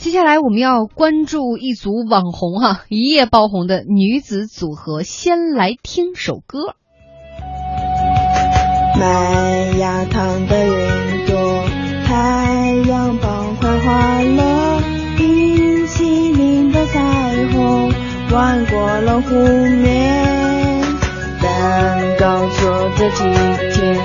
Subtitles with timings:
[0.00, 6.74] 接下来我们要关注一组网红哈，一夜爆红的女子组合，先来听首歌。
[8.98, 11.36] 麦芽糖的云朵，
[12.06, 14.82] 太阳棒快化了，
[15.18, 17.92] 冰淇淋的彩虹
[18.30, 20.80] 穿过了湖面，
[21.42, 23.24] 蛋糕做的体
[23.74, 24.00] 贴，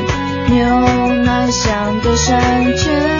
[0.58, 3.15] 牛奶香的山泉，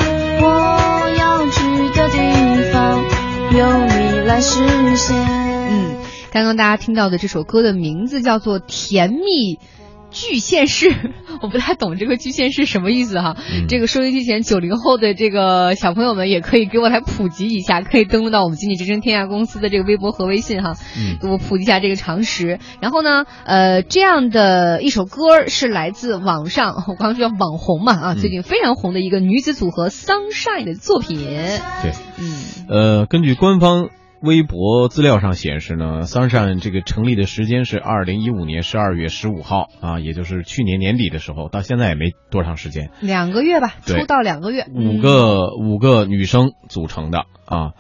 [3.58, 4.60] 由你来实
[4.98, 5.16] 现。
[5.18, 5.96] 嗯，
[6.30, 9.56] 刚刚大家听到的这首歌的名字叫做《甜蜜》。
[10.16, 10.90] 巨现式，
[11.44, 13.36] 我不太懂这个巨现式什么意思哈。
[13.52, 22.60] 嗯这个收音机前九零后的这个小朋友们也可以给我来普及一下，可以登录到我们经济之声天下公司的这个微博和微信哈，嗯给我普及一下这个常识。
[22.80, 31.18] 然后呢，呃，这样的一首歌是来自网上，我刚刚说叫网红嘛啊，嗯最近非常红的一个女子组合 Sunshine 的作品。
[31.20, 32.36] 对，嗯
[32.70, 33.90] 呃，根据官方
[34.26, 47.74] 微博资料上显示呢，Sunshine 这个成立的时间是二零一五年十二月十五号啊，也就是去年年底的时候，到现在也没多长时间，两个月吧，出道两个月，五个、五个女生组成的啊。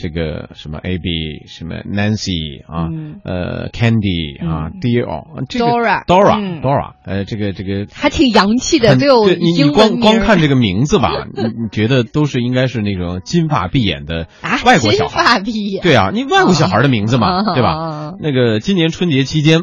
[0.00, 3.20] 这个什么 A B 什么 Nancy 啊，嗯。
[3.24, 6.62] 呃 Candy 啊、Dior 这个 Dora Dora 嗯。
[6.62, 15.22] Dora 呃这个这个还挺洋气的，都有对你你光光看这个名字吧， 你你觉得都是应该是那种金发碧眼的啊，外国小孩。
[15.24, 17.70] 金发碧眼，对啊，你外国小孩的名字嘛，啊对吧？
[17.76, 19.60] 啊那个今年春节期间，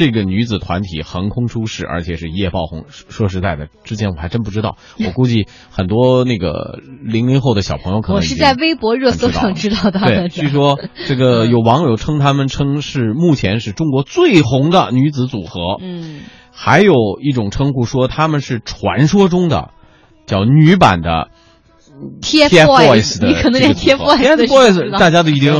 [0.00, 2.86] 这个女子团体横空出世，而且是一夜爆红。
[2.88, 4.78] 说说实在的，之前我还真不知道。
[5.04, 10.30] 我估计很多那个零零后的小朋友可能我是在微博热搜上知道的。
[10.32, 15.76] 据说这个有网友称他们称是目前是中国最红的女子组合。
[15.84, 16.20] 嗯，
[16.50, 19.68] 还有一种称呼说他们是传说中的
[20.24, 21.28] 叫女版的
[22.22, 25.52] TFBOYS 的你可能连这个组合知 TFBOYS 道大家都已经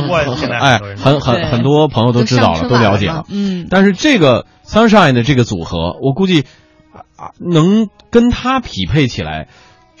[0.49, 3.25] 哎很很很多朋友都知道了，都了解了。
[3.29, 6.45] 嗯，但是这个 Sunshine 的这个组合，我估计
[6.93, 9.47] 啊啊能跟他匹配起来，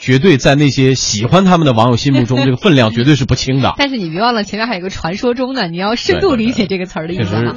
[0.01, 3.75] 绝对在那些喜欢他们的网友心目中， 这个分量绝对是不轻的。
[3.77, 7.55] 但是你别忘了前面还有个传说中的，你要深度理解这个词儿的意思哈。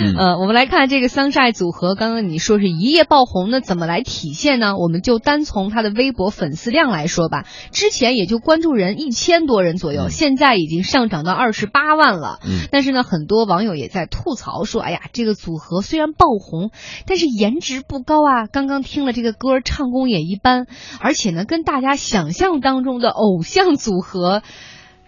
[0.00, 4.74] 嗯呃，我们来看这个 Sunshine 组合，刚刚你说是一夜爆红，那怎么来体现呢？
[4.78, 12.40] 我们就单从他的微博粉丝量来说吧，之前也就关注人一千多人左右，嗯现在已经上涨到二十八万了。
[12.42, 16.70] 嗯但是呢，很多网友也在吐槽说，哎呀，这个组合虽然爆红，
[17.06, 18.46] 但是颜值不高啊。
[18.50, 20.66] 刚刚听了这个歌，唱功也一般，
[21.00, 24.42] 而且呢，跟大家想象当中的偶像组合。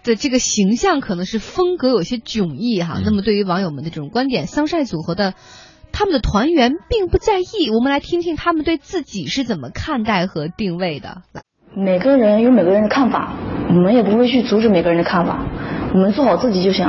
[0.07, 5.33] 的这个形象可能是风格有些迥异哈，嗯那么对于网友们的这种观点，桑晒组合的
[5.91, 11.23] 他们的团员并不在意，我们来听听他们对自己是怎么看待和定位的。
[11.75, 13.33] 每个人有每个人的看法，
[13.69, 15.43] 我们也不会去阻止每个人的看法，
[15.95, 16.87] 我们做好自己就行。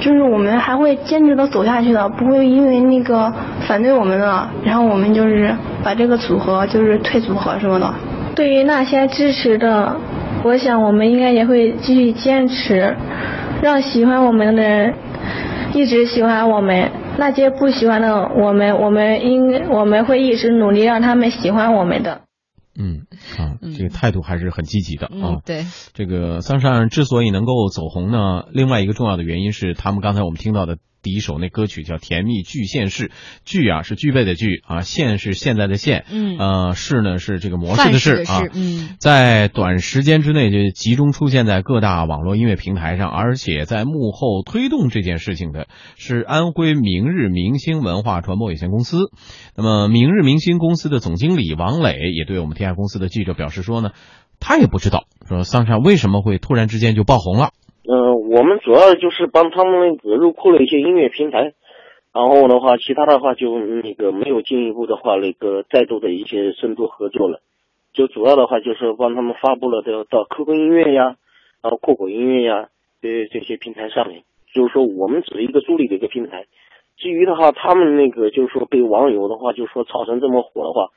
[0.00, 3.32] 就是我们还会坚持的走下去的，不会因为那个
[3.68, 7.94] 反对我们的，然后我们就是把这个组合就是退组合什么的。
[8.38, 9.96] 对于那些支持的，
[10.44, 12.96] 我想我们应该也会继续坚持，
[13.60, 14.94] 让喜欢我们的人
[15.74, 16.92] 一直喜欢我们。
[17.18, 22.20] 那些不喜欢的我们，我们应我们会一直努力让他们喜欢我们的。
[22.78, 25.10] 嗯啊，这个态度还是很积极的啊。
[25.12, 33.08] 嗯，对，这个桑葚之所以能够走红呢，另外一个重要的原因是他们刚才我们听到的第一首那歌曲叫《甜蜜巨现式》，
[33.44, 48.98] 巨啊是具备的巨啊，现是现在的现，嗯呃，式呢是这个模式的式啊嗯在短时间之内就集中出现在各大网络音乐平台上，而且在幕后推动这件事情的是安徽明日明星文化传播有限公司。
[49.56, 53.90] 那么，明日明星公司的总经理王磊也对我们天下公司的记者表示说呢，
[54.40, 57.50] 他也不知道说桑莎为什么会突然之间就爆红了。
[58.28, 61.54] 我们主要就是帮他们那个入库了一些音乐平台，
[62.12, 67.40] 然后的话，其他的话就那个没有进一步的话那个再度的一些深度合作了，
[67.94, 71.16] 就主要的话就是帮他们发布了到 QQ 音乐呀，
[71.62, 72.68] 然后酷狗音乐呀，
[73.00, 76.44] 这这些平台上面，就是说我们只是一个助力的一个平台。
[76.98, 80.90] 至于的话，他们那个就是说被网友的话就是说炒成这么火的话，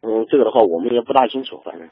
[0.00, 1.90] 嗯，这个的话我们也不大清楚，反正。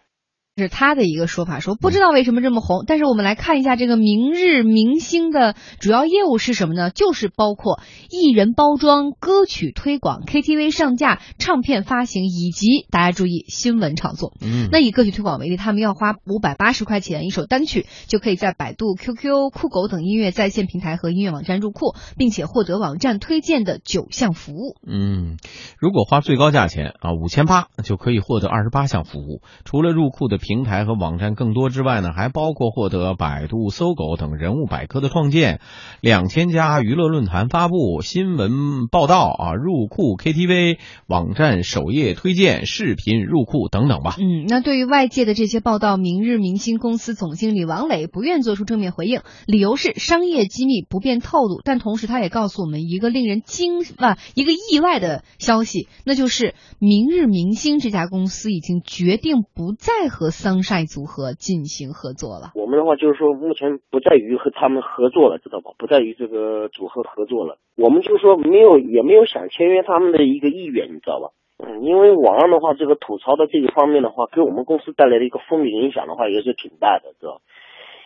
[0.58, 6.88] 是他的一个说法，说不知道为什么这么红，但是我们来看一下这个明日明星的主要业务是什么呢？
[6.88, 14.32] 就是包括艺人包装、歌曲推广、KTV 上架、唱片发行以及大家注意新闻炒作。
[14.41, 24.79] 嗯那以歌曲推广为例，他们要花五百八十块钱一首单曲，就可以在百度、QQ、酷狗等音乐在线平台和音乐网站入库，并且获得网站推荐的九项服务。
[24.87, 25.37] 嗯，
[25.79, 35.61] 如果花最高价钱啊五千八就可以获得二十八项服务，除了入库的平台和网站更多之外呢，还包括获得百度、搜狗等人物百科的创建，
[36.01, 40.79] 两千家娱乐论坛发布、新闻报道啊，入库 KTV、
[41.09, 44.15] 网站首页推荐、视频入库等等吧。
[44.19, 51.61] 嗯，那对于外界的这些报道，明日明星公司总经理王磊不愿做出正面回应，理由是商业机密不便透露。
[51.65, 62.53] 但同时，他也告诉我们一个令人惊啊一个意外的消息，那就是明日明星这家公司已经决定不再和桑晒组合进行合作了。
[62.55, 65.73] 我们的话就是说，目前不在于和他们合作了，知道吧？
[65.79, 67.56] 不在于这个组合合作了。
[67.75, 71.33] 我们就说没有，也没有想签约他们的一个意愿，你知道吧？
[71.56, 77.41] 嗯，因为网上的话，这个吐槽的这一方面的话，给我们公司带来的一个负面影响的话，也是挺大的，知道？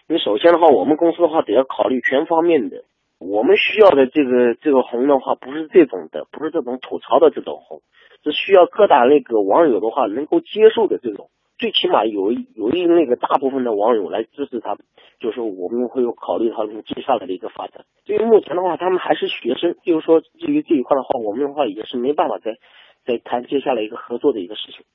[0.07, 2.85] 因为首先的话，我们公司的话得要考虑全方面的。
[3.19, 7.83] 我们需要的这个这个红的话，不是这种的，不是这种吐槽的这种红，
[8.23, 11.29] 是需要各大那个网友的话能够接受的这种。
[11.61, 14.79] 最起码有有一那个大部分的网友来支持他，
[15.21, 17.85] 就是我们会有考虑他们接下来的一个发展。
[18.07, 22.57] 对于目前的话，他们还是学生，就是说至于这一块的话，我们的话也是没办法再
[23.05, 24.87] 再谈接下来一个合作的一个事情。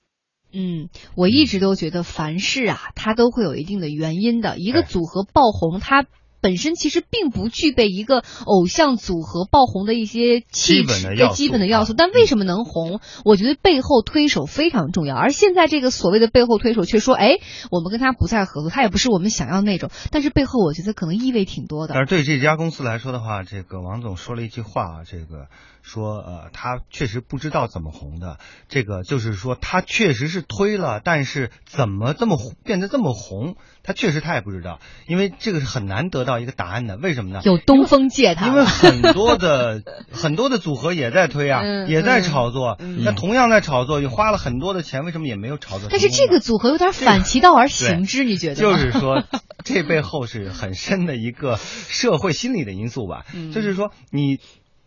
[0.52, 4.58] 嗯，我一直都觉得凡事啊，它都会有一定的原因的。
[4.58, 6.08] 一个组合爆红，它。
[6.46, 10.94] 本身其实并不具备一个偶像组合爆红的一些气质、
[11.34, 13.00] 基本的要素，但为什么能红？
[13.24, 15.16] 我觉得背后推手非常重要。
[15.16, 17.40] 而现在这个所谓的背后推手却说：“哎，
[17.72, 21.96] 我们跟他不再合作，他也不是我们想要那种。”但是背后我觉得可能意味挺多的。
[21.96, 25.48] 但是对这家公司来说的话，这个王总说了一句话啊，这个
[25.86, 28.38] 说呃，他确实不知道怎么红的。
[28.70, 36.36] 这个就是说他确实是推了，但是怎么这么变得这么红，他确实他也不知道，因为这个是很难得到。
[36.40, 37.42] 一个答案的，为什么呢？
[37.46, 42.78] 有东风借他，因为很多的 很多的组合也在推啊，也在炒作。
[42.80, 45.88] 那同样在炒作，也花了很多的钱，为什么也没有炒作？
[45.90, 48.56] 但是这个组合有点反其道而行之，你觉得？
[48.56, 49.24] 就是说，
[49.64, 53.26] 这背后是很深的一个社会心理的因素吧。
[53.54, 54.40] 就是说，你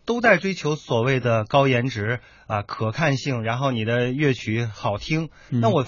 [0.09, 5.85] 都在追求所谓的高颜值啊、可看性，然后你的乐曲好听，那我。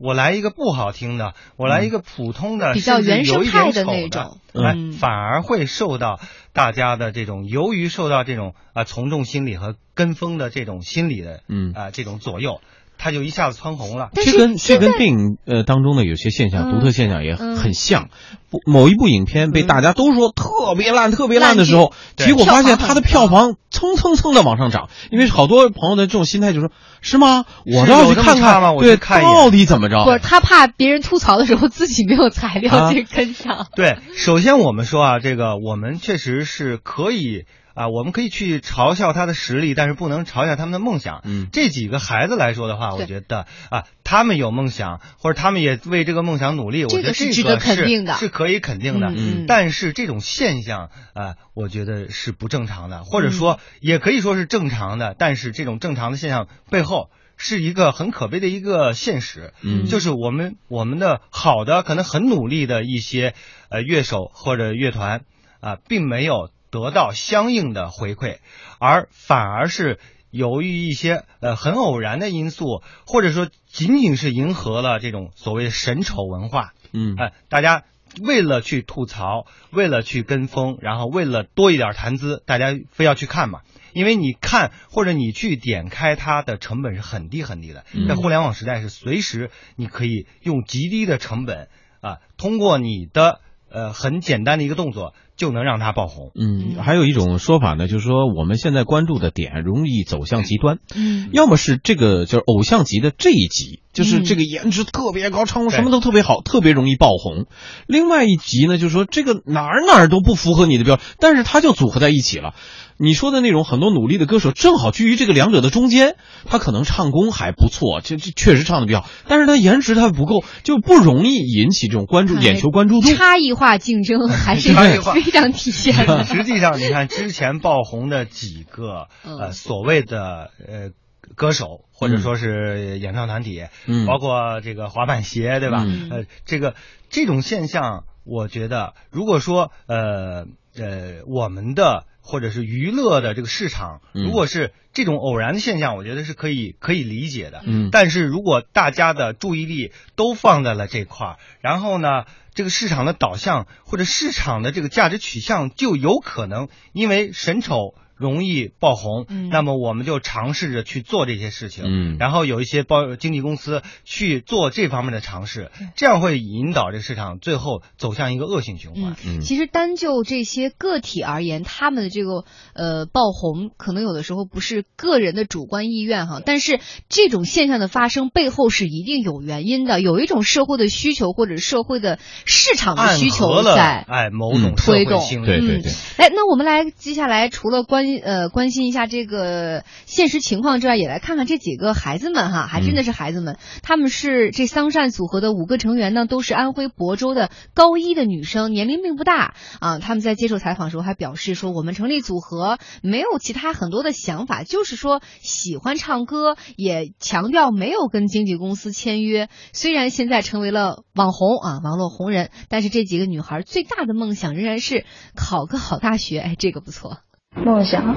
[0.00, 6.20] 我来一个不好听的，我来一个普通的，比较原生态的那种，哎，反而会受到
[6.52, 12.60] 大家的这种，由于受到这种啊从众心理和跟风的这种心理的，嗯啊这种左右。
[12.98, 18.08] 他就一下子蹿红了，这跟这跟电影呃当中的有些现象、独特现象也很像。
[18.50, 24.88] 不，某一部影片被大家都说特别烂、特别烂的时候，结果发现它的票房蹭蹭蹭的往上涨。
[25.10, 26.72] 因为好多朋友的这种心态就是说：
[27.02, 27.44] 是吗？
[27.66, 28.72] 我要去看看吗？
[28.80, 30.02] 对，到底怎么着？
[30.04, 33.66] 不是他怕别人吐槽的时候自己没有材料去跟上。
[33.76, 37.44] 对，首先我们说啊，这个我们确实是可以。
[37.78, 41.20] 啊，我们可以去嘲笑他的实力，但是不能嘲笑他们的梦想。
[41.22, 49.12] 嗯，这几个孩子来说的话，我觉得啊，他们有梦想，或者他们也为这个梦想努力，我觉得这个是值得肯定的，是可以肯定的。
[49.14, 55.14] 嗯，但是这种现象啊，我觉得是不正常的，或者说也可以说是正常的。
[55.16, 63.34] 但是这种正常的现象背后是一个很可悲的一个现实，嗯，就是我们我们的好的可能很努力的一些
[63.68, 65.20] 呃乐手或者乐团
[65.60, 66.50] 啊，并没有。
[66.70, 68.38] 得到相应的回馈，
[68.78, 69.98] 而反而是
[70.30, 77.84] 由于一些呃很偶然的因素，或者说仅仅是迎合了这种所谓的神丑文化，嗯，哎，大家
[78.22, 83.60] 为了去吐槽，为了去跟风，然后为了多一点谈资，大家非要去看嘛，
[83.94, 91.68] 因为你看或者你去点开它的成本是很低很低的，在互联网时代是随时你可以用极低的成本
[92.00, 93.40] 啊，通过你的
[93.70, 95.14] 呃很简单的一个动作。
[95.38, 96.32] 就能让它爆红。
[96.34, 100.78] 嗯，还有一种说法呢，就是说我们现在关注的点容易走向极端。
[100.94, 107.46] 嗯，要么是这个就是偶像级的这一集，就是这个颜值特别高，唱功什么都特别好，特别容易爆红。
[107.86, 112.52] 另外一集呢，就是说这个哪儿哪儿都不符合你的标准，但是它就组合在一起了。
[113.00, 116.16] 你说的那种很多努力的歌手，正好居于这个两者的中间。
[116.46, 123.14] 他可能唱功还不错，这这确实唱的比较，但是他颜值他不够，就不容易引起这种关注、眼球关注度。
[123.14, 124.72] 差异化竞争还是
[125.30, 126.24] 非常体现的。
[126.26, 130.90] 实际上，你看之前爆红的几个呃所谓的呃
[131.34, 135.84] 歌手，或者说是演唱团体，嗯，包括这个滑板鞋，对吧？
[136.10, 136.74] 呃，这个
[137.10, 142.04] 这种现象，我觉得如果说呃呃我们的。
[142.28, 147.62] 或者是娱乐的这个市场，如果是这种偶然的现象，我觉得是可以可以理解的。
[147.64, 159.48] 嗯，但是如果大家的注意力都放在了这块儿，然后呢，这个市场的导向或者市场的这个价值取向就有可能因为神丑容易爆红，嗯。
[159.48, 162.16] 那么我们就尝试着去做这些事情，嗯。
[162.18, 169.16] 然后有一些包经纪公司去做这方面的尝试，这样会引导这个市场最后走向一个恶性循环。
[169.24, 172.44] 嗯其实单就这些个体而言，他们的这个
[172.74, 184.04] 呃爆红，可能有的时候不是个人的主观意愿哈，但是这种现象的发生背后是一定有原因的，有一种社会的需求或者社会的市场的需求在。
[184.08, 185.24] 哎某嗯种推动。
[185.44, 199.98] 对对对，哎，那我们来接下来除了关呃关心一下这个现实情况之外，也来看看这几个孩子们哈，还真的是孩子们，他们是这桑善组合的五个成员呢，都是安徽亳州的高一的女生，年龄并不大啊。
[199.98, 209.48] 他们在接受采访的时候还表示说，我们成立组合没有其他很多的想法，就是说喜欢唱歌，也强调没有跟经纪公司签约。
[209.72, 216.38] 虽然现在成为了网红啊，网络红人，但是这几个女孩最大的梦想仍然是考个好大学。
[216.38, 217.18] 哎，这个不错。
[217.64, 218.16] 梦想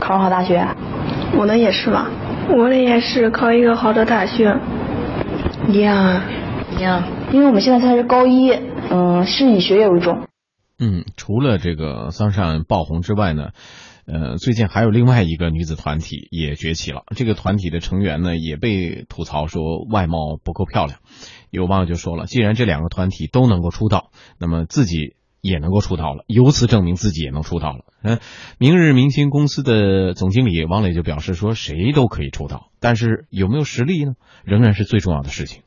[0.00, 0.66] 考上好大学，
[1.36, 2.10] 我的也是吧，
[2.56, 4.58] 我的也是考一个好的大学。
[5.68, 6.22] 一样
[6.78, 8.50] 一样，因为我们现在才是高一，
[8.90, 10.26] 嗯，是以学业为重。
[10.78, 13.50] 嗯，除了这个桑葚爆红之外呢，
[14.06, 17.02] 呃，最近还有另外一个女子团体也崛起了。
[17.14, 21.00] 这个团体的成员呢，也被吐槽说外貌不够漂亮。
[21.50, 27.84] 有网友就说了，既然这两个团体都能够出道，那么自己也能够出道了，由此证明自己也能出道了。
[28.02, 28.18] 嗯，
[28.58, 34.12] 明日明星公司的总经理王磊就表示说，谁都可以出道，但是有没有实力呢，
[34.44, 35.62] 仍然是最重要的事情。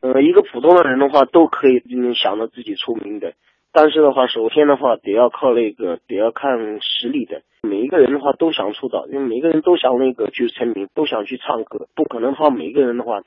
[0.00, 3.34] 呃，一个普通的人的话都可以嗯想着自己出名的，
[3.72, 7.42] 但是的话，首先的话得要靠那个得要看实力的。
[7.62, 13.20] 每一个人的话都想出道，因为每个人都想那个去成名，都想去唱歌，不可能的话每个人的话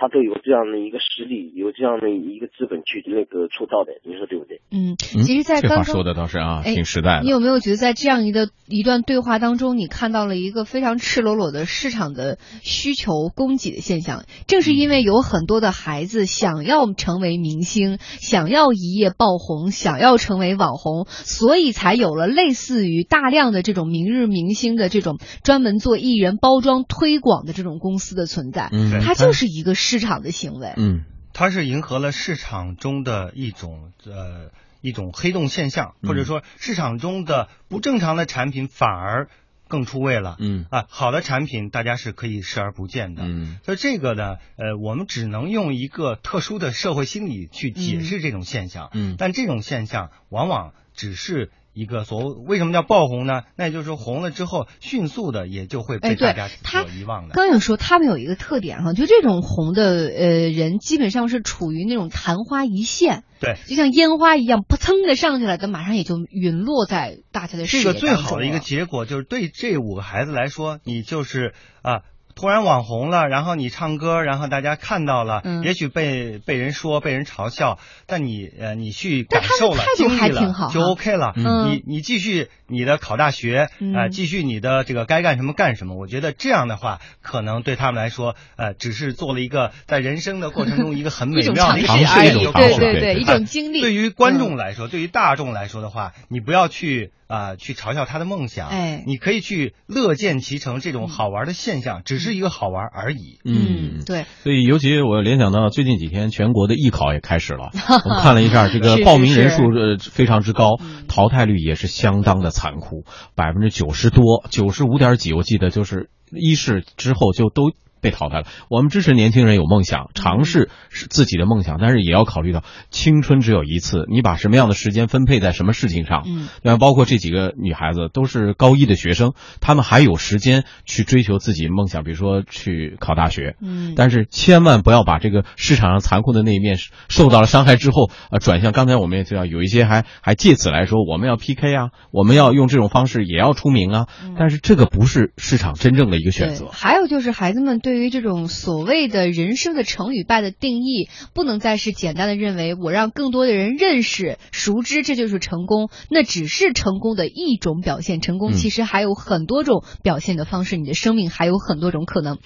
[0.00, 4.62] 他都有这样的一个实力，有这样的一个资本去那个出道的，你说对不对？
[4.72, 7.22] 嗯，嗯其实，在这刚说的倒是啊，哎挺实在的。
[7.22, 14.24] 你有没有觉得在这样一个一段对话当中，你看到了一个非常赤裸裸的市场的需求供给的现象？
[14.46, 28.70] 正是因为有很多的孩子想要成为明星，想要一夜爆红，想要成为网红，所以才有了类似于大量的这种明日明星的这种专门做艺人包装推广的这种公司的存在。
[28.72, 30.72] 嗯，它就是一个市场的行为。
[30.76, 39.28] 嗯它是迎合了市场中的一种呃一种黑洞现象，嗯或者说市场中的不正常的产品反而
[39.68, 40.36] 更出位了。
[40.40, 43.22] 嗯啊，好的产品大家是可以视而不见的。
[43.24, 48.90] 嗯所以这个呢，呃，我们只能用一个特殊的社会心理去解释这种现象。
[48.92, 53.42] 嗯但这种现象往往只是一个所谓为什么叫爆红呢？
[53.56, 57.34] 那也就是说红了之后，迅速的也就会被大家所遗忘的。
[57.34, 72.02] 刚有说他们有一个特点哈，就这种红的呃人，基本上是处于那种昙花一现，对，就像烟花一样，扑腾的上去了，但马上也就陨落在大家的视野这个最好的一个结果就是对这五个孩子来说，你就是啊。
[72.34, 75.62] 突然网红了，然后你唱歌，然后大家看到了，嗯。
[75.62, 81.32] 也许被被人说、被人嘲笑，但你呃你去感受了、经历了就 OK 了。
[81.36, 81.70] 嗯。
[81.70, 83.94] 你你继续你的考大学，嗯。
[83.94, 85.96] 呃，继续你的这个该干什么干什么。
[85.96, 92.04] 我觉得这样的话，可能对他们来说，呃，只是做了一个在人生的过程中一个很美妙的一个尝试。
[92.52, 93.80] 对对对一种经历。
[93.80, 94.38] 对于观嗯。
[94.38, 103.38] 众来说，对于大众来说的话，你不要去啊、去嘲笑他的梦想，哎你可以去乐见其成这种好玩的现象，只是一个好玩而已。
[103.44, 107.70] 嗯，对，所以，尤其我联想到最近几天全国的艺考也开始了，
[108.04, 113.04] 我们看了一下，这个报名人数呃非常之高嗯，淘汰率也是相当的残酷，
[113.36, 117.70] 百分之九十多，九十五点几，我记得就是一试之后就都。
[118.02, 118.46] 被淘汰了。
[118.68, 126.24] 我们支持年轻人有梦想，尝试是自己的梦想，但是也要考虑到青春只有一次，你把什么样的时间分配在什么事情上。
[126.26, 126.80] 嗯，那？
[126.80, 133.56] 包括这几个女孩子都是高一的学生，她们还有时间去追求自己梦想，比如说去考大学。
[133.60, 136.78] 嗯但是千万不要把这个市场上残酷的那一面
[137.10, 144.06] 受到了伤害之后，呃，转向刚才我们也知道，有一些还还借此来说我们要 PK 啊，我们要用这种方式也要出名啊。
[144.38, 146.68] 但是这个不是市场真正的一个选择。
[146.72, 155.90] 还有就是孩子们对于这种所谓的人生的成与败的定义，不能再是简单的认为我让更多的人认识、熟知，这就是成功。
[156.08, 162.38] 那只是成功的一种表现，成功嗯其实还有很多种表现的方式，你的生命还有很多种可能。